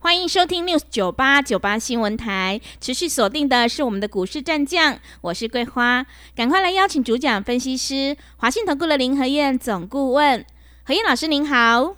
[0.00, 6.06] 欢迎收听 news 九八九八新闻台，持续锁定的是我们的股市战将，我是桂花，
[6.36, 10.46] 赶快来邀请主讲分析师华信投顾的林和燕总顾问，
[10.84, 11.96] 何燕老师您好，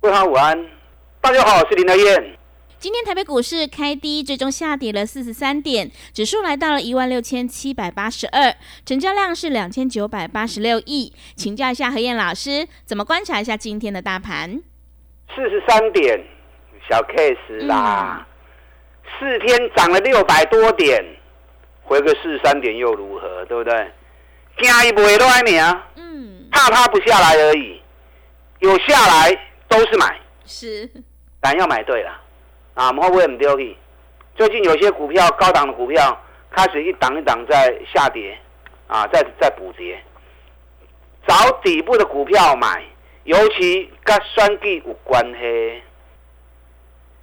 [0.00, 0.58] 桂花午安，
[1.20, 2.36] 大家好，我是林和燕。
[2.80, 14.60] 今天台北股市开低，最终下跌了四十三点，指数来到了一万六千七百八十二，成交量是两千九百八十六亿，请教一下何燕老师，怎么观察一下今天的大盘？
[15.28, 16.35] 四十三点。
[16.88, 18.26] 小 case 啦，
[19.18, 21.04] 四天涨了六百多点，
[21.82, 23.44] 回个四十三点又如何？
[23.46, 23.90] 对不对？
[24.58, 27.80] 惊一不会乱你啊，嗯，怕它不下来而已，
[28.60, 29.38] 有下来
[29.68, 30.90] 都是买，是，
[31.40, 32.10] 但要买对了
[32.74, 32.88] 啊！
[32.88, 33.76] 我们会不会很丢弃？
[34.34, 36.18] 最近有些股票高档的股票
[36.50, 38.38] 开始一档一档在下跌
[38.86, 40.02] 啊，在在补跌，
[41.26, 42.82] 找底部的股票买，
[43.24, 45.82] 尤其跟双计有关系。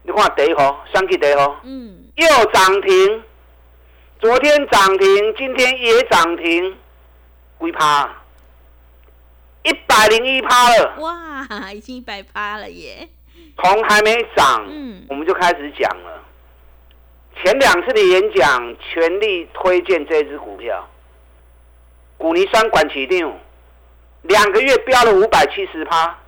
[0.06, 3.24] 你看第一号，上去第一号，嗯，又涨停，
[4.20, 6.76] 昨天涨停，今天也涨停，
[7.62, 8.14] 几趴？
[9.64, 10.96] 一百零一趴了。
[10.98, 13.08] 哇，已经一百趴了耶！
[13.58, 16.22] 从还没涨，嗯，我们就开始讲了。
[17.42, 20.86] 前两次的演讲，全力推荐这只股票，
[22.18, 23.34] 古尼山管起定，
[24.24, 26.20] 两个月飙了五百七十趴，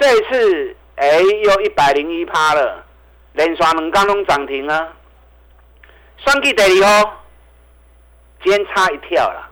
[0.00, 0.74] 这一次。
[0.98, 2.84] 哎，又一百零一趴了，
[3.34, 4.88] 连刷两刚拢涨停啊！
[6.16, 7.12] 双季第二哦，
[8.42, 9.48] 今天差一跳了，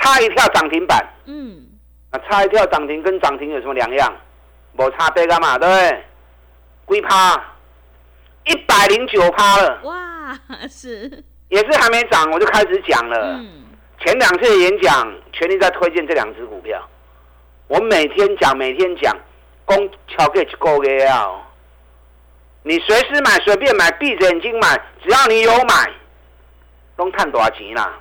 [0.00, 0.98] 差一跳涨停板。
[1.26, 1.64] 嗯，
[2.10, 4.12] 啊，差一跳涨停跟涨停有什么两样？
[4.76, 5.56] 无差别干嘛？
[5.56, 6.04] 对不对？
[6.84, 7.40] 龟趴，
[8.46, 9.78] 一百零九趴了。
[9.84, 10.36] 哇，
[10.68, 13.36] 是，也是还没涨，我就开始讲了。
[13.38, 13.66] 嗯，
[14.00, 16.84] 前两次的演讲，全力在推荐这两只股票。
[17.68, 19.16] 我每天讲，每天讲。
[19.70, 21.30] 公敲给一个月啊！
[22.64, 25.88] 你随时买，随便买，闭着眼睛买，只要你有买，
[26.96, 27.96] 都赚多少钱啦？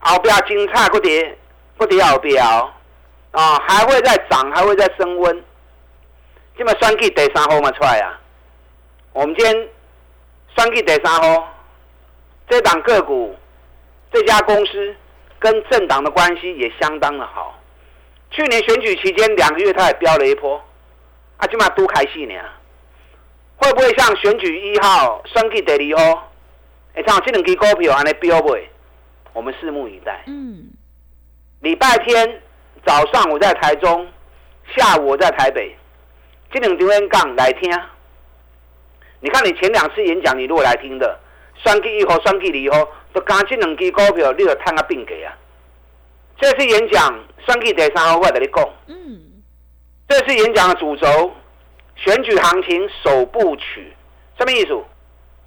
[0.00, 1.38] 后边精彩，不跌，
[1.76, 5.44] 不跌后边啊，还会再涨，还会再升温。
[6.56, 8.18] 今麦双 K 第三号嘛出来啊！
[9.12, 9.68] 我们今天
[10.56, 11.54] 双 K 第三号，
[12.48, 13.36] 这档个股，
[14.12, 14.96] 这家公司
[15.38, 17.56] 跟政党的关系也相当的好。
[18.34, 20.60] 去年选举期间两个月，它也飙了一波，
[21.36, 22.34] 啊，起码都开戏呢。
[23.56, 26.32] 会不会像选举一号选举第二号，
[26.94, 28.56] 哎，像这两支股票安尼飙不？
[29.32, 30.24] 我们拭目以待。
[30.26, 30.68] 嗯。
[31.60, 32.42] 礼拜天
[32.84, 34.06] 早上我在台中，
[34.76, 35.76] 下午我在台北，
[36.50, 37.70] 这两张演讲来听。
[39.20, 41.20] 你看你前两次演讲，你如果来听的，
[41.54, 45.32] 选举一号、选举二号，都加这两支股票，你就探个病给啊。
[46.40, 47.24] 这次演讲。
[47.46, 48.66] 算计第三号，我跟你讲。
[48.86, 49.20] 嗯，
[50.08, 51.30] 这次演讲的主轴，
[51.94, 53.92] 选举行情首部曲，
[54.38, 54.82] 什么意思？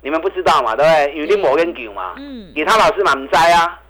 [0.02, 0.76] 你们不知道嘛？
[0.76, 1.16] 对不对？
[1.16, 2.14] 因为你冇研究嘛。
[2.18, 2.52] 嗯。
[2.54, 3.82] 其他老师嘛唔知啊。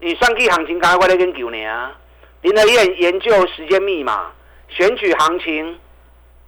[0.00, 1.98] 你算计行情刚刚我在研究呢啊。
[2.42, 4.30] 林德燕研究时间密码，
[4.68, 5.80] 选举行情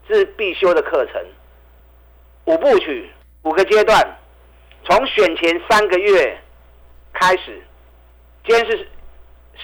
[0.06, 1.24] 是必修的课程。
[2.44, 3.08] 五部曲，
[3.44, 4.18] 五个阶段，
[4.84, 6.38] 从选前三个月
[7.14, 7.62] 开始。
[8.44, 8.86] 今天是。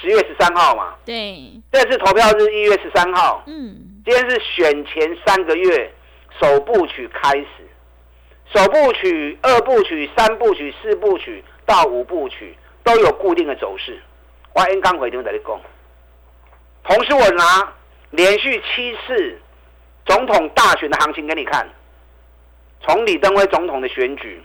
[0.00, 5.92] 十月十三号嘛，对，这次投票日一月十三号，嗯，今天是选前三个月
[6.40, 7.46] 首部曲开始，
[8.54, 14.00] 首部曲、二部曲、三部曲、四部曲到五部曲都有固定的走势。
[14.54, 15.60] 我 N 刚回听在你讲，
[16.84, 17.72] 同时我拿
[18.10, 19.40] 连续七次
[20.06, 21.68] 总统大选的行情给你看，
[22.86, 24.40] 从李登辉总统的选举，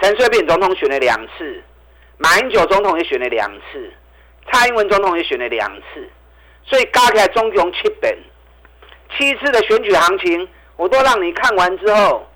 [0.00, 1.62] 陈水扁总统选了两次。
[2.18, 3.92] 马英九总统也选了两次，
[4.50, 6.08] 蔡英文总统也选了两次，
[6.64, 8.16] 所以加起来总共七本，
[9.16, 12.26] 七次的选举行情，我都让你看完之后，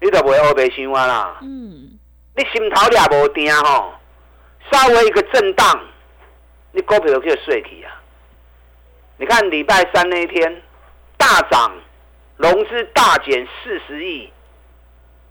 [0.00, 1.38] 你就不会后悔心慌啦。
[1.42, 1.98] 嗯，
[2.34, 3.94] 你心头也无定吼，
[4.72, 5.80] 稍微一个震荡，
[6.72, 8.00] 你股票就睡起啊。
[9.18, 10.62] 你看礼拜三那一天
[11.18, 11.72] 大涨，
[12.38, 14.32] 融资大减四十亿，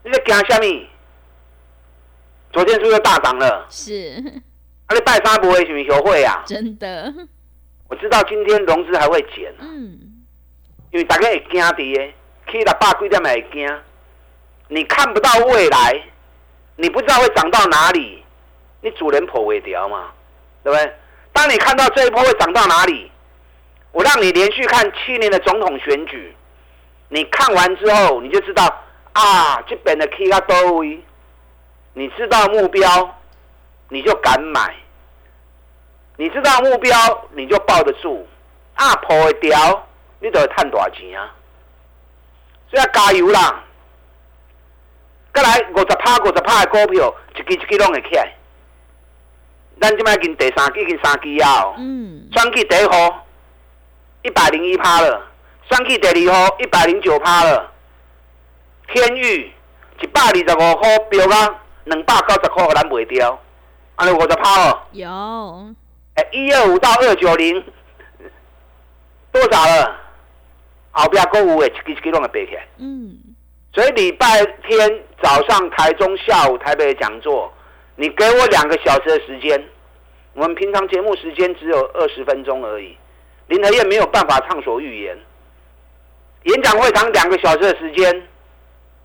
[0.04, 0.89] 你在惊什么？
[2.51, 3.66] 昨天是不是大涨了？
[3.69, 4.22] 是。
[4.88, 6.44] 那，你拜发不会什么优惠啊？
[6.46, 7.13] 真的。
[7.88, 9.54] 我知道今天融资还会减。
[9.60, 10.00] 嗯。
[10.92, 12.13] 因为大家会惊跌，
[12.48, 13.80] 去了八几点也会惊。
[14.69, 16.04] 你看不到未来，
[16.75, 18.24] 你不知道会涨到哪里，
[18.81, 20.12] 你主人破尾调嘛，
[20.63, 20.94] 对不对？
[21.31, 23.12] 当你看到这一波会涨到哪里，
[23.92, 26.36] 我让你连续看七年的总统选举，
[27.10, 28.66] 你看完之后你就知道
[29.13, 31.00] 啊，这边的 K 啊多位，
[32.00, 32.88] 你知道目标，
[33.90, 34.72] 你就敢买；
[36.16, 36.96] 你知道目标，
[37.31, 38.25] 你就抱得住。
[38.75, 39.86] 啊，破会掉，
[40.22, 41.36] 你就会赚大钱啊！
[42.72, 43.62] 所以要加油啦！
[45.34, 48.34] 再来五十趴、五十趴的股票，一支一支拢会起来。
[49.81, 51.74] 咱即摆已经第三季、已经三季啊！
[51.78, 52.30] 嗯。
[52.31, 53.28] 双季第一号
[54.22, 55.22] 一百零一趴了，
[55.69, 57.69] 双季第二号一百零九趴了。
[58.88, 59.54] 天域
[60.00, 63.40] 一百二十五块标啊，两百九十块咱卖掉，
[63.96, 64.80] 安尼五十趴哦。
[64.92, 65.08] 有。
[66.16, 67.64] 哎，一二五到二九零，
[69.31, 69.96] 多少了？
[70.92, 72.68] 后边购物的一支一支拢会背起来。
[72.78, 73.18] 嗯。
[73.74, 77.54] 所以礼拜天早上台中，下午台北的讲座，
[77.96, 79.64] 你给我两个小时的时间。
[80.34, 82.98] 我们平常节目时间只有二十分钟而已，
[83.48, 85.18] 林和燕没有办法畅所欲言。
[86.44, 88.28] 演讲会场两个小时的时间，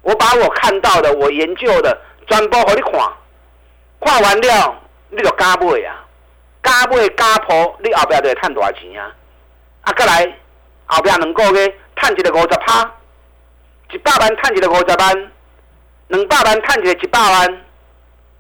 [0.03, 3.13] 我把我看到的、我研究的全部给你看，
[4.01, 6.05] 看完了你就加买啊，
[6.63, 9.15] 加买加破，你后边就会赚多少钱啊？
[9.83, 10.39] 啊，再来
[10.87, 12.91] 后边两个月赚一个五十趴。
[13.93, 15.31] 一百万探一个五十万，
[16.09, 17.65] 两百万探一个一百万，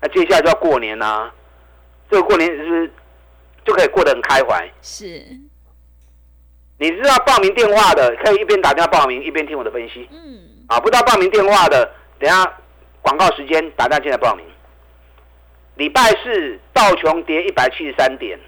[0.00, 1.30] 那接下来就要过年啦。
[2.10, 2.92] 这个过年是不是
[3.64, 4.68] 就可以过得很开怀？
[4.82, 5.22] 是。
[6.78, 10.08] 你知道报名电话的，可以一边打电话报名，一边听我的分析。
[10.10, 10.40] 嗯。
[10.66, 11.88] 啊，不知道报名电话的，
[12.18, 12.52] 等下
[13.04, 14.42] 广告时间打电进来报名。
[15.76, 18.38] 礼拜四道琼跌一百七十三点，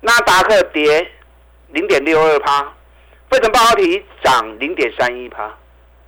[0.00, 1.10] 纳达克跌
[1.70, 2.62] 零点六二趴，
[3.28, 5.42] 费城半导体涨零点三一趴。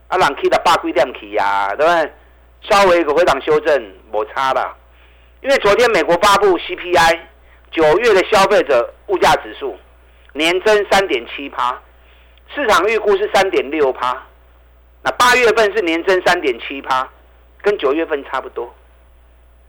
[0.06, 1.74] 啊，人去的八几点去呀？
[1.76, 2.12] 对不对？
[2.70, 4.76] 稍微一个回档修正，没差了。
[5.40, 7.18] 因为昨天美国发布 CPI
[7.72, 9.76] 九月的消费者物价指数
[10.34, 11.76] 年增三点七趴，
[12.54, 14.22] 市场预估是三点六趴。
[15.02, 17.08] 那八月份是年增三点七趴，
[17.66, 18.72] 跟九月份差不多。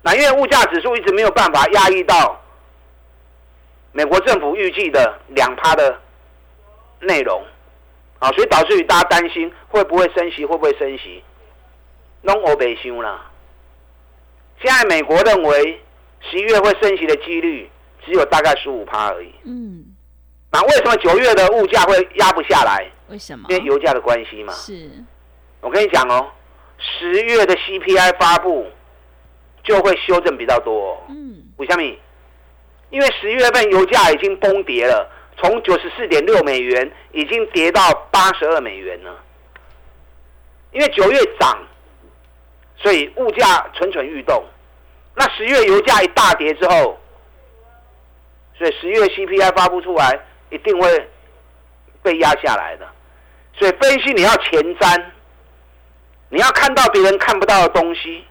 [0.03, 2.39] 那因为物价指数一直没有办法压抑到
[3.91, 5.99] 美国政府预计的两趴的
[6.99, 7.43] 内容。
[8.19, 11.23] 啊，所以导致于大家担心会不会升息，会不会升息？
[12.21, 13.29] 弄欧北修啦。
[14.59, 15.79] 现在美国认为
[16.21, 17.69] 十一月会升息的几率
[18.03, 19.31] 只有大概十五趴而已。
[19.43, 19.85] 嗯。
[20.51, 22.89] 那为什么九月的物价会压不下来？
[23.09, 23.45] 为什么？
[23.49, 24.51] 因为油价的关系嘛。
[24.53, 24.89] 是。
[25.61, 26.27] 我跟你讲哦，
[26.77, 28.67] 十月的 CPI 发布
[29.63, 31.03] 就会修正比较多。
[31.09, 31.43] 嗯。
[31.57, 31.83] 为什么？
[32.89, 35.11] 因为十月份油价已经崩跌了。
[35.39, 39.23] 从九十四点六美元已经跌到八十二美元了，
[40.71, 41.55] 因为九月涨，
[42.75, 44.43] 所以物价蠢蠢欲动。
[45.13, 46.99] 那十月油价一大跌之后，
[48.57, 50.19] 所以十月 CPI 发布出来
[50.49, 51.07] 一定会
[52.01, 52.87] 被压下来的。
[53.53, 55.05] 所以分析你要前瞻，
[56.29, 58.23] 你要看到别人看不到的东西，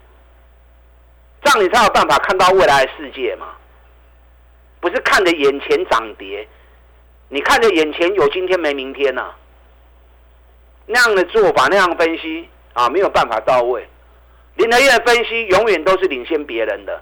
[1.43, 3.47] 这样你才有办法看到未来的世界嘛。
[4.79, 6.47] 不是看着眼前涨跌。
[7.29, 9.31] 你看着眼前有今天没明天呐，
[10.85, 13.85] 那样的做法那样分析啊没有办法到位。
[14.55, 17.01] 林德燕分析永远都是领先别人的，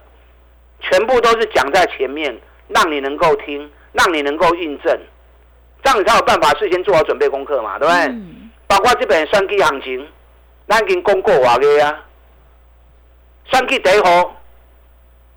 [0.80, 2.36] 全部都是讲在前面，
[2.70, 5.00] 让你能够听，让你能够印证，
[5.84, 8.16] 这样你才有办法事先做好准备功课嘛，对不对？
[8.68, 10.08] 包括这本双 K 行情，
[10.68, 12.04] 咱已经讲过话个啊，
[13.46, 14.36] 算计第一号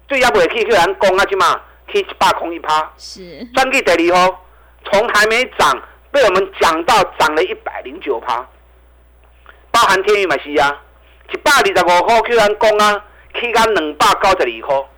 [0.09, 3.47] 最要不会去去咱讲啊，即嘛去一百空一趴，是。
[3.55, 4.45] 双 K 第二号。
[4.91, 8.49] 从还没涨，被我们讲到涨了一百零九趴，
[9.71, 10.83] 包含天宇嘛是啊，
[11.31, 13.05] 一百二十五块，去咱讲啊，
[13.35, 14.89] 去到两百九十二块，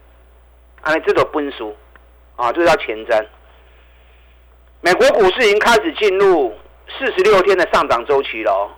[0.82, 1.64] 安尼这种本事
[2.36, 3.26] 啊，这叫前瞻。
[4.82, 6.54] 美国股市已经开始进入
[6.96, 8.70] 四十六天的上涨周期了，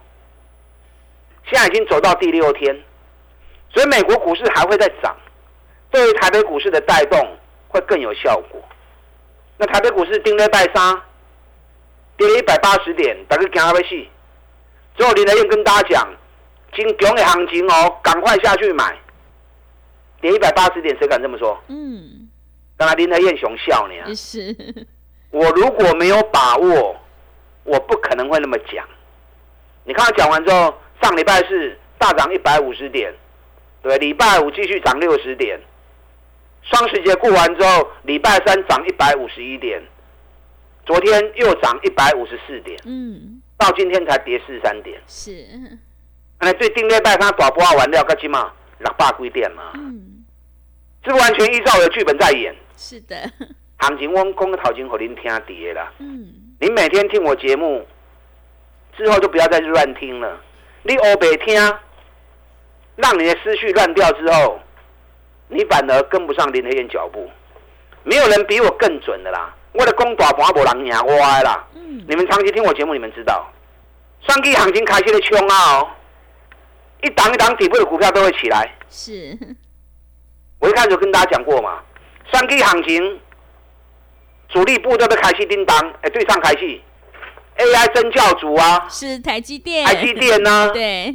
[1.45, 2.75] 现在已经走到第六天，
[3.73, 5.17] 所以美国股市还会再涨，
[5.91, 7.37] 对于台北股市的带动
[7.69, 8.61] 会更有效果。
[9.59, 11.01] 那台北股市定在拜三，
[12.17, 14.07] 跌了一百八十点，大家惊要死。
[14.97, 16.09] 最后林德燕跟大家讲，
[16.75, 18.99] 金强的行情哦，赶快下去买。
[20.21, 21.61] 跌一百八十点，谁敢这么说？
[21.69, 22.29] 嗯。
[22.77, 24.15] 当然林德燕熊笑你啊。
[24.15, 24.87] 是。
[25.31, 26.97] 我如果没有把握，
[27.65, 28.87] 我不可能会那么讲。
[29.85, 33.13] 你看他讲完之后，上礼拜四大涨一百五十点，
[33.83, 35.61] 对，礼拜五继续涨六十点。
[36.63, 39.83] 双十节过完之后，礼拜三涨一百五十一点，
[40.87, 45.45] 昨天又涨一百五十四点，嗯，到今天才跌四三点，是。
[46.39, 50.25] 哎，最顶礼拜三大波完料，个起码六百几点嘛，嗯，
[51.05, 52.55] 是不完全依照我的剧本在演。
[52.77, 53.17] 是的，
[53.79, 55.93] 行情我讲个头前给您听碟啦。
[55.99, 57.85] 嗯，您每天听我节目
[58.97, 60.41] 之后，就不要再乱听了。
[60.83, 61.55] 你欧北听，
[62.97, 64.59] 让你的思绪乱掉之后，
[65.49, 67.31] 你反而跟不上林黑燕脚步。
[68.05, 69.55] 没有人比我更准的啦。
[69.73, 71.65] 我的公大盘无人赢我的啦。
[71.75, 73.51] 嗯，你们长期听我节目，你们知道，
[74.27, 75.89] 双 K 行情开始的冲啊哦，
[77.03, 78.71] 一档一档底部的股票都会起来。
[78.91, 79.39] 是，
[80.59, 81.81] 我一开始有跟大家讲过嘛，
[82.33, 83.21] 双 K 行情
[84.49, 86.81] 主力部都在开始叮当，哎，对上开始
[87.57, 91.13] AI 真教主啊，是台积电，台积电呢、 对，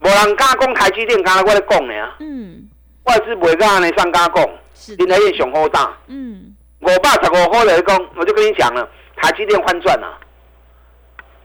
[0.00, 2.68] 无人敢讲台积电，敢我咧讲呢，嗯，
[3.04, 10.18] 外资袂敢安尼上敢讲，是台燕上好大，嗯，五百十五号来讲，我就跟你讲了，台积电翻转啊。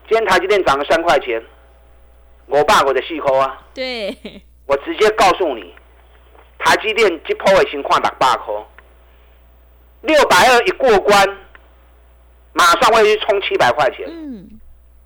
[0.10, 1.42] 今天台积电涨了三块钱，
[2.48, 3.62] 五百五的四块啊！
[3.74, 4.16] 对，
[4.66, 5.74] 我直接告诉你，
[6.60, 8.54] 台积电一波已经看六百块，
[10.04, 11.38] 六百二一过关，
[12.58, 14.08] 马上会去冲七百块钱。
[14.10, 14.50] 嗯，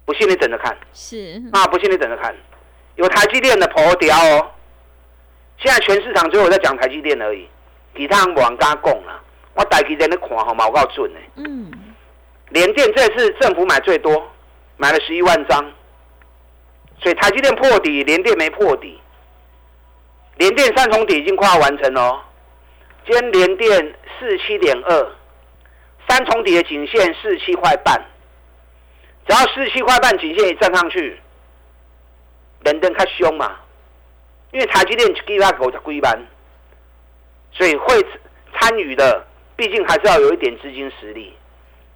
[0.05, 2.33] 不信你等着看，是，啊，不信你等着看，
[2.95, 4.49] 有台积电的婆雕哦。
[5.57, 7.47] 现在全市场只有我在讲台积电而已，
[7.95, 9.21] 其他人无人敢讲啦。
[9.53, 11.19] 我台积电的看好，毛够准的。
[11.35, 11.69] 嗯，
[12.49, 14.31] 联电这次政府买最多，
[14.77, 15.63] 买了十一万张，
[17.01, 18.99] 所以台积电破底，联电没破底。
[20.37, 22.19] 联电三重底已经快要完成了哦，
[23.05, 25.11] 今天联电四七点二，
[26.07, 28.03] 三重底的颈线四七块半，
[29.27, 31.19] 只要四七块半颈线一站上去，
[32.63, 33.55] 联电较凶嘛，
[34.51, 36.19] 因为台积电一季要五十几万，
[37.51, 38.05] 所以会
[38.53, 41.35] 参与的，毕竟还是要有一点资金实力。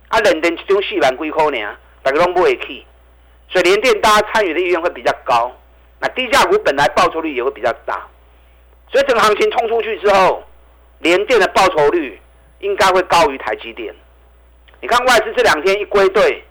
[0.10, 2.86] 啊，联电一张四万几块呢，大家拢不会去，
[3.50, 5.52] 所以联电大家参与的意愿会比较高。
[6.00, 8.08] 那低价股本来报酬率也会比较大，
[8.92, 10.44] 所以整个行情冲出去之后，
[11.00, 12.22] 联电的报酬率
[12.60, 13.94] 应该会高于台积电。
[14.82, 16.44] 你看外资这两天一归队，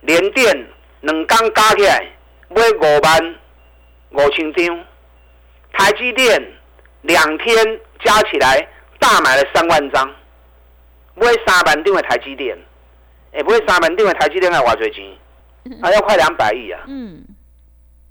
[0.00, 0.68] 联电
[1.00, 2.06] 两刚加起来
[2.48, 3.34] 买五万
[4.10, 4.84] 五千张，
[5.72, 6.52] 台积电
[7.02, 8.68] 两天加起来
[8.98, 10.14] 大买了三万张。
[11.16, 12.56] 买三万张的台积电，
[13.32, 15.04] 哎，买三万张的台积电要多少钱？
[15.82, 16.80] 啊，要快两百亿啊！
[16.86, 17.22] 嗯，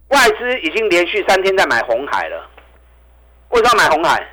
[0.09, 2.47] 外资已经连续三天在买红海了。
[3.49, 4.23] 为什么买红海？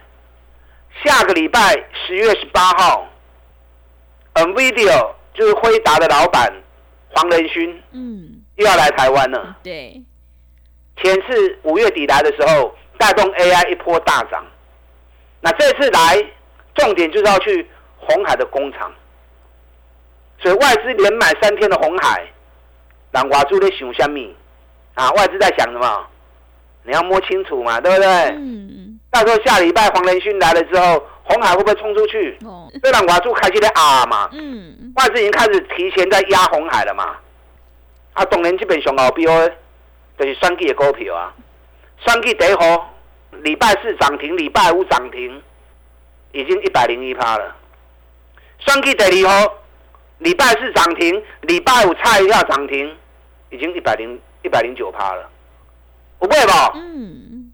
[1.04, 3.06] 下个礼拜十月十八号
[4.34, 6.52] ，NVIDIA 就是辉达的老板
[7.10, 9.56] 黄仁勋嗯，又要来台湾了。
[9.62, 10.02] 对，
[10.96, 14.44] 前次五月底来的时候，带动 AI 一波大涨。
[15.40, 16.24] 那这次来，
[16.74, 18.90] 重点就是要去红海的工厂，
[20.40, 22.26] 所以外资连买三天的红海，
[23.12, 24.34] 让外资在想什么？
[24.94, 26.06] 啊，外资在想什么？
[26.84, 28.06] 你要摸清楚嘛，对不对？
[28.30, 32.36] 嗯，到时候下礼拜黄仁勋来了之后，红海会不会冲出去？
[32.44, 37.16] 哦，这让外资开始在啊嘛，嗯，外资已经开始提前在压红海了嘛。
[38.12, 39.54] 啊，当然这边上后标的
[40.18, 41.34] 就是双 G 的股票啊，
[42.04, 42.94] 双 G 第一号
[43.42, 45.42] 礼拜四涨停，礼拜五涨停，
[46.32, 47.54] 已经一百零一趴了。
[48.58, 49.54] 双 G 第二号
[50.18, 52.96] 礼拜四涨停，礼拜五差一下涨停，
[53.50, 55.28] 已经一百零一百零九趴了。
[56.18, 56.72] 不会吧？
[56.74, 57.45] 嗯，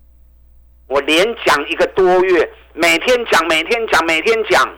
[0.92, 4.68] 我连讲一个多月，每天讲，每天讲，每天讲，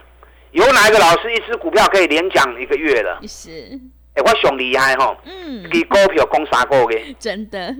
[0.51, 3.19] 有哪一个老师一只股票可以连讲一个月的？
[3.27, 3.77] 是，
[4.13, 5.17] 哎、我上厉害吼！
[5.25, 7.75] 嗯，给股票讲三个月，真的，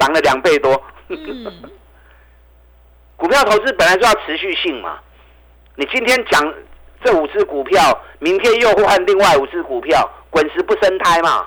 [0.00, 0.82] 涨了两倍多。
[1.06, 1.62] 嗯，
[3.16, 4.98] 股票投资本来就要持续性嘛。
[5.76, 6.54] 你今天讲
[7.04, 11.46] 这五只股票，明天又换另外五只股票，滚石不生胎嘛？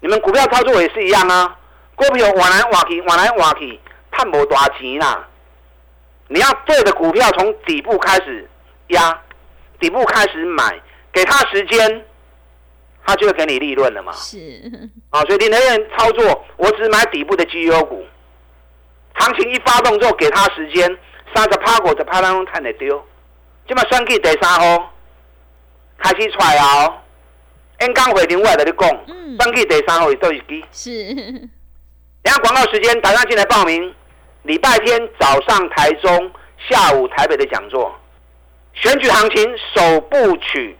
[0.00, 1.56] 你们股票操作也是一样啊，
[1.96, 3.80] 股票往来往去，往来往去，
[4.20, 5.26] 探无大钱啦。
[6.28, 8.48] 你要对的股票从底部开始
[8.88, 9.18] 压，
[9.78, 10.78] 底部开始买，
[11.10, 12.04] 给他时间，
[13.04, 14.12] 他就会给你利润了嘛。
[14.12, 14.38] 是，
[15.08, 18.04] 啊，所以林德燕操作，我只买底部的绩优股，
[19.14, 20.98] 行情一发动之后，给他时间，
[21.34, 23.02] 三十趴股十趴当中看得丢。
[23.66, 24.92] 今嘛选举第三号
[25.98, 26.94] 开始出来啊、哦，
[27.80, 30.62] 演讲会另外跟你讲，嗯选举第三号是倒一支。
[30.70, 31.14] 是，
[32.22, 33.94] 等下广告时间，打上进来报名。
[34.42, 36.30] 礼拜天早上台中，
[36.70, 37.94] 下午台北的讲座，
[38.72, 40.74] 选举行情首部曲，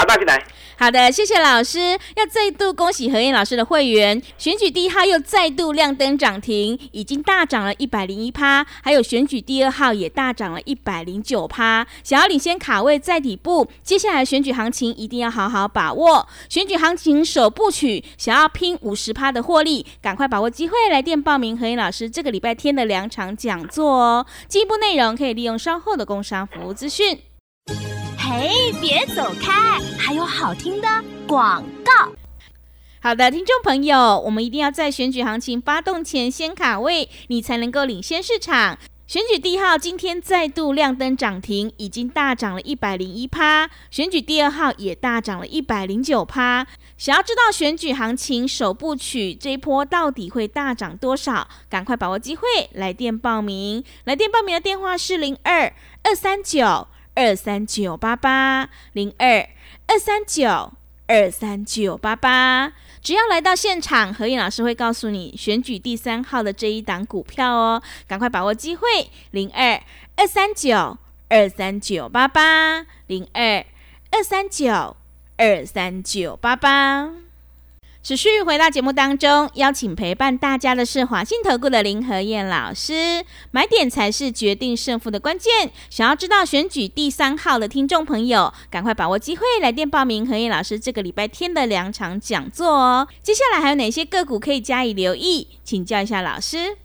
[0.00, 0.42] 打大进来。
[0.78, 1.90] 好的，谢谢老师。
[2.16, 8.64] 要再度恭喜何燕老师的会员，选举第一号又再度亮灯涨停，已经大涨了一百零一趴。
[8.82, 11.86] 还有选举第二号也大涨了一百零九趴。
[12.02, 16.26] 想要领先卡位在底部，接下来选举行情一定要好好把握。
[16.48, 24.26] 选举行情首部曲，想要拼五十趴的获利，赶快把握机会，来电报名何燕老师这个礼拜天的两场讲座哦。
[24.48, 27.18] 进一步内容可以利用稍后的工商服务资讯。
[28.32, 29.80] 嘿，别走开！
[29.98, 30.86] 还有好听的
[31.26, 32.12] 广告。
[33.02, 38.78] 好的，听众朋友，我们一定要在选举行情发动前先卡位，你才能够领先市场。
[39.08, 43.68] 选举第一号今天再度亮灯涨停，已经大涨了一百零一趴。
[43.90, 46.64] 选举第二号也大涨了一百零九趴。
[46.96, 51.48] 想要知道选举行情首部曲这一波到底会大涨多少？
[51.68, 52.42] 赶快把握机会，
[52.74, 53.82] 来电报名。
[54.04, 55.72] 来电报名的电话是零二
[56.04, 56.86] 二三九。
[57.14, 59.48] 二三九八八零二
[59.86, 60.72] 二三九
[61.06, 69.82] 二三九八八，只要来到现场，何燕老师会告诉你选举第三号的这一档股票哦，赶快把握机会，零二
[70.16, 70.98] 二三九
[71.28, 73.64] 二三九八八零二
[74.12, 74.96] 二三九
[75.36, 77.29] 二三九八八。
[78.02, 83.22] 持续回到节目当中，邀请陪伴大家的是华信投顾的林和燕老师。
[83.50, 85.70] 买点才是决定胜负的关键。
[85.90, 93.06] 想要知道选举第三号的听众朋友，赶快把握机会来电报名何燕老师这个礼拜天的两场讲座哦。
[93.22, 95.46] 接下来还有哪些个股可以加以留意？
[95.62, 96.78] 请教一下老师。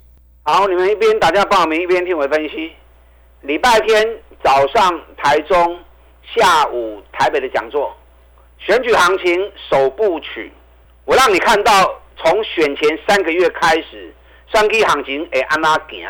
[0.43, 2.74] 好，你们一边打电话报名，一边听我分析。
[3.43, 4.05] 礼拜天
[4.43, 5.79] 早上台中，
[6.36, 7.95] 下午台北的讲座，
[8.60, 10.51] 选举行情首部曲。
[11.05, 14.13] 我让你看到从选前三个月开始，
[14.51, 16.05] 三 K 行情诶安拉行。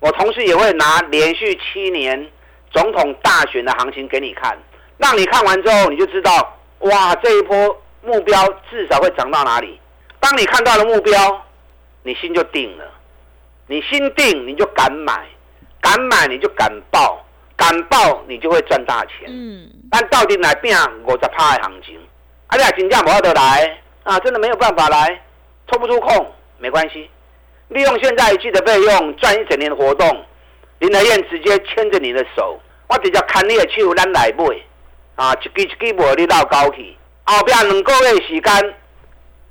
[0.00, 2.30] 我同时也会拿连续七年
[2.70, 4.56] 总统大选的行情给你看，
[4.98, 9.80] 让你看完之后你就知道，哇，这一波目标至少会涨到哪里。
[10.20, 11.42] 当你看到了目标，
[12.02, 12.84] 你心就定了，
[13.66, 15.26] 你心定你就敢买，
[15.80, 17.24] 敢买你就敢报，
[17.56, 19.26] 敢报你就会赚大钱。
[19.26, 19.68] 嗯。
[19.90, 21.98] 但到底来变五十趴的行情，
[22.48, 23.78] 啊，你真正无法得来。
[24.06, 25.20] 啊，真的没有办法来，
[25.66, 27.10] 抽不出空，没关系，
[27.68, 30.24] 利用现在一季的费用赚一整年的活动，
[30.78, 34.44] 林德燕直接牵着你的手，我直接看你的手，咱来买，
[35.16, 38.74] 啊，一支一支买你到高去，后边两个月时间，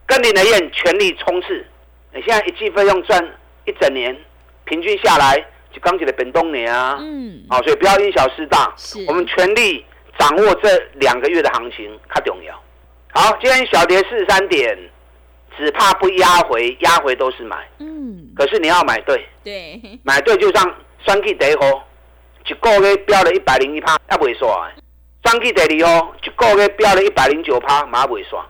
[0.05, 1.65] 跟林德燕全力冲刺，
[2.13, 3.21] 你现在一季费用赚
[3.65, 4.15] 一整年，
[4.63, 5.35] 平均下来
[5.73, 8.73] 就刚起的本东年啊，嗯，好，所以不要因小失大，
[9.05, 9.85] 我们全力
[10.17, 12.57] 掌握这两个月的行情，较重要。
[13.17, 14.77] 好，今天小跌四十三点，
[15.57, 17.55] 只怕不压回，压回都是买。
[17.79, 20.75] 嗯，可是你要买对，对，买对就像
[21.05, 21.87] 双 K 第一号，
[22.45, 24.69] 一个月飙了一百零一趴，也不会刷。
[25.23, 28.45] 双 K 第二号，一个月飙了一百零九趴，马上不会刷。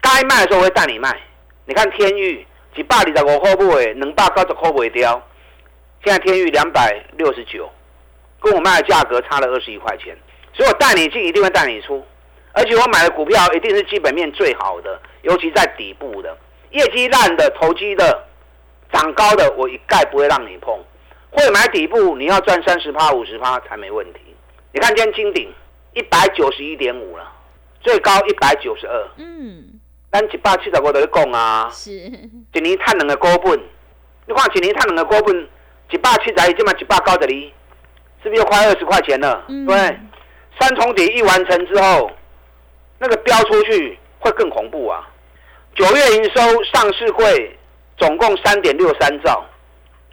[0.00, 1.16] 该卖的时候会带你卖。
[1.66, 2.44] 你看天域
[2.74, 5.22] 一百二十五块不会，两百九十块不会掉。
[6.04, 7.70] 现在天域两百六十九，
[8.40, 10.18] 跟我卖的价格差了二十一块钱，
[10.52, 12.04] 所以我带你进，一定会带你出。
[12.52, 16.36] 而且我买的股票一定是基本面最好的，尤其在底部的，
[16.70, 18.26] 业绩烂的、投机的、
[18.92, 20.76] 涨高的，我一概不会让你碰。
[21.30, 24.20] 会买底部，你要赚三十趴、五十趴才没问题。
[24.72, 25.48] 你看今天金鼎
[25.94, 27.32] 一百九十一点五了，
[27.80, 29.08] 最高一百九十二。
[29.18, 31.70] 嗯，咱一百七十五都在讲啊。
[31.72, 31.92] 是。
[31.92, 33.60] 一年赚两个股本，
[34.26, 35.48] 你看一年赚两个股本，
[35.90, 37.28] 一百七十一，今嘛一百九十二，
[38.22, 39.44] 是不是又快二十块钱了？
[39.46, 40.00] 对。
[40.58, 42.10] 三重底一完成之后。
[43.02, 45.08] 那个飙出去会更恐怖啊！
[45.74, 47.58] 九月营收上市会
[47.96, 49.42] 总共三点六三兆，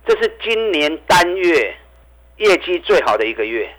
[0.05, 1.75] 这是今年单月
[2.37, 3.69] 业绩最好的一个月，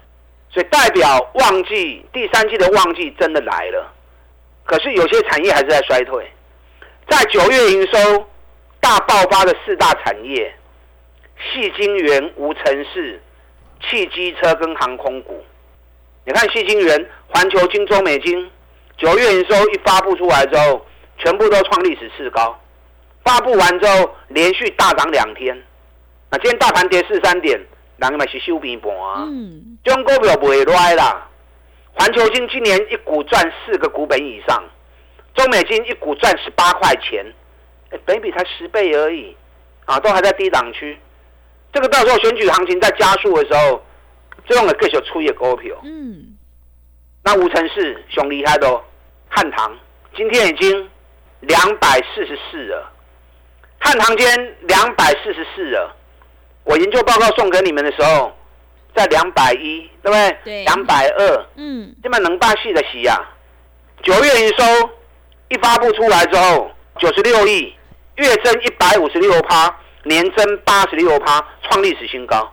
[0.50, 3.90] 所以代表旺季第三季的旺季真的来了。
[4.64, 6.30] 可是有些产业还是在衰退，
[7.08, 8.26] 在九月营收
[8.78, 10.54] 大爆发的四大产业：
[11.50, 13.22] 细晶圆、无尘室、
[13.88, 15.42] 汽机车跟航空股。
[16.26, 18.50] 你看细晶圆，环球金、中美金。
[18.98, 20.84] 九月营收一发布出来之后，
[21.18, 22.60] 全部都创历史次高。
[23.24, 25.56] 发布完之后，连续大涨两天。
[26.30, 27.58] 那今天大盘跌四三点，
[27.98, 29.24] 人咪是收平盘啊。
[29.28, 31.28] 嗯，中股票不会赖啦。
[31.92, 34.62] 环球金今年一股赚四个股本以上，
[35.34, 37.24] 中美金一股赚十八块钱，
[37.90, 39.36] 哎，本比才十倍而已，
[39.84, 40.98] 啊，都还在低档区。
[41.72, 43.84] 这个到时候选举行情在加速的时候，
[44.46, 45.76] 这种的各小出一股票。
[45.84, 46.36] 嗯，
[47.22, 48.82] 那五成是熊厉害的。
[49.28, 49.76] 汉唐
[50.16, 50.90] 今天已经
[51.40, 52.92] 两百四十四了，
[53.78, 55.94] 汉唐间两百四十四了。
[56.64, 58.36] 我研究报告送给你们的时候，
[58.94, 60.36] 在两百一，对不对？
[60.44, 60.64] 对。
[60.64, 63.18] 两百二，嗯，这么能办戏的戏呀？
[64.02, 64.64] 九月营收
[65.48, 67.74] 一发布出来之后，九十六亿，
[68.16, 72.52] 月增一百五十六趴，年增八十六趴，创历史新高。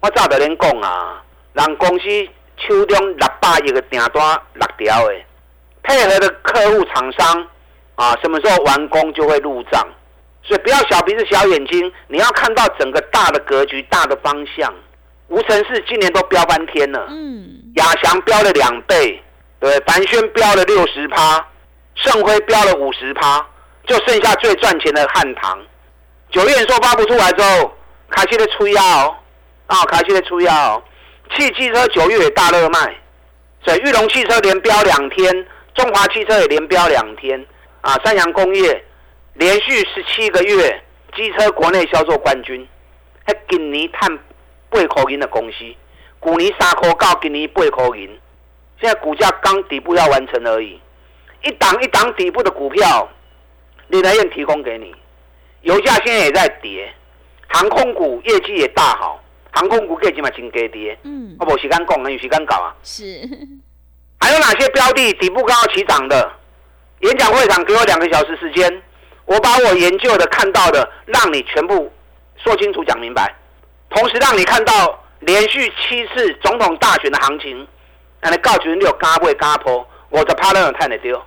[0.00, 1.22] 我早就恁讲啊，
[1.54, 2.04] 人公司
[2.58, 5.14] 手中六百亿的订单六条的，
[5.88, 7.48] 配合的客户厂商
[7.94, 9.82] 啊，什么时候完工就会入账。
[10.44, 14.72] 所以不要小鼻子小眼睛，你要看到整个大的格局、大的方向。
[15.28, 17.46] 无城市今年都飙翻天了，嗯，
[17.76, 19.22] 亚翔飙了两倍，
[19.60, 21.44] 对，凡轩飙了六十趴，
[21.94, 23.44] 盛辉飙了五十趴，
[23.86, 25.58] 就剩下最赚钱的汉唐。
[26.30, 27.72] 九月说发布出来之后，
[28.10, 29.16] 开始的出药哦，
[29.66, 30.82] 啊，开始的吹哦，
[31.34, 32.96] 汽汽车九月也大热卖，
[33.62, 35.46] 所以玉龙汽车连飙两天，
[35.78, 37.46] 中华汽车也连飙两天，
[37.82, 38.84] 啊，三洋工业
[39.34, 40.82] 连续十七个月
[41.14, 42.66] 机车国内销售冠军，
[43.24, 44.18] 还今年探。
[44.70, 48.06] 八块银的公司，去年三块到，今年八块银。
[48.78, 50.78] 现在股价刚底部要完成而已，
[51.42, 53.08] 一档一档底部的股票，
[53.86, 54.94] 李来燕提供给你。
[55.62, 56.92] 油价现在也在跌，
[57.46, 60.98] 航空股业绩也大好，航空股业绩嘛真低跌。
[61.04, 62.76] 嗯，我无时间讲，有时间搞啊。
[62.82, 63.02] 是。
[64.20, 66.30] 还有哪些标的底部刚要起涨的？
[67.00, 68.82] 演讲会场给我两个小时时间，
[69.24, 71.92] 我把我研究的、看到的，让你全部
[72.36, 73.32] 说清楚、讲明白。
[73.88, 77.66] 同时让你看到连续七次总统大选的行情，
[78.20, 81.22] 让你告诉你有加不嘎坡，我的 partner 太难丢。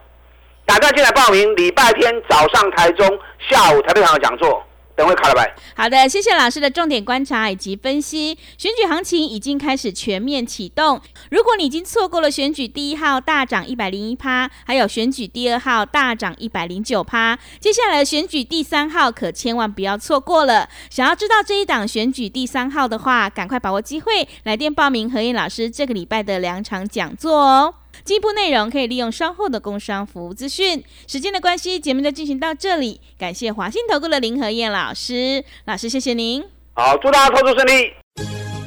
[0.65, 4.62] 打算进来报名，礼拜天早上台中，下午台北场的讲座。
[4.95, 5.45] 等会卡了吧。
[5.75, 8.38] 好的，谢谢老师的重点观察以及分析。
[8.58, 10.99] 选举行情已经开始全面启动。
[11.30, 20.69] 如果你已经错过了选举第一号大涨一百零一趴，还有选举第二号大涨一百零九趴，接下来选举第三号可千万不要错过了。
[20.89, 27.81] 想要知道这一档选举第三号的话，赶快把握机会，来电报名何燕老师这个礼拜的两场讲座哦。
[28.04, 30.84] 进一步内容可以利用稍后的工商服务资讯。
[31.08, 33.02] 时间的关系，节目就进行到这里。
[33.18, 36.44] 感谢华信投顾的林和燕老师，老师谢谢您。
[36.74, 37.92] 好，祝大家投资顺利。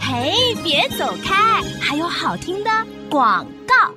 [0.01, 2.71] 嘿，别走开，还有好听的
[3.09, 3.95] 广告。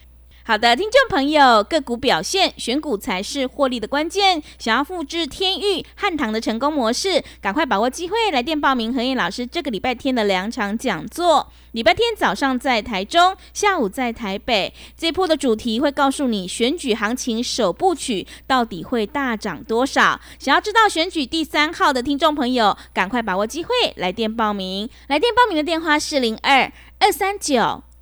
[0.48, 4.42] 好的，听众朋友，个股表现选股才是获利的关键。
[4.58, 11.52] 想要复制天域汉唐的成功模式，赶快把握机会，来电报名何燕老师这个礼拜天的两场讲座。
[11.74, 14.74] 礼拜天早上在台中，下午在台北。
[14.96, 20.18] 这波的主题会告诉你选举行情首部曲到底会大涨多少。
[20.40, 24.90] 想要知道选举第三号的听众朋友，赶快把握机会，来电报名。
[25.10, 27.84] 来电报名的电话是零二二三九。